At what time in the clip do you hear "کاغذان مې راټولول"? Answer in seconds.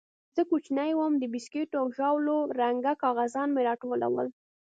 3.03-4.27